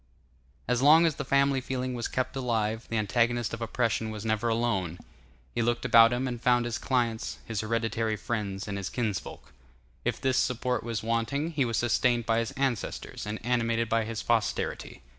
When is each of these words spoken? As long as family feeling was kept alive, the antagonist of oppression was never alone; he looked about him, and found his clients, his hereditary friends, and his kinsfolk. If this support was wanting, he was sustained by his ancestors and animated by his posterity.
As 0.67 0.81
long 0.81 1.05
as 1.05 1.13
family 1.13 1.61
feeling 1.61 1.93
was 1.93 2.07
kept 2.07 2.35
alive, 2.35 2.87
the 2.89 2.97
antagonist 2.97 3.53
of 3.53 3.61
oppression 3.61 4.09
was 4.09 4.25
never 4.25 4.47
alone; 4.49 4.97
he 5.53 5.61
looked 5.61 5.85
about 5.85 6.11
him, 6.11 6.27
and 6.27 6.41
found 6.41 6.65
his 6.65 6.79
clients, 6.79 7.37
his 7.45 7.61
hereditary 7.61 8.15
friends, 8.15 8.67
and 8.67 8.79
his 8.79 8.89
kinsfolk. 8.89 9.53
If 10.03 10.19
this 10.19 10.37
support 10.39 10.81
was 10.83 11.03
wanting, 11.03 11.51
he 11.51 11.65
was 11.65 11.77
sustained 11.77 12.25
by 12.25 12.39
his 12.39 12.49
ancestors 12.53 13.27
and 13.27 13.37
animated 13.45 13.89
by 13.89 14.05
his 14.05 14.23
posterity. 14.23 15.03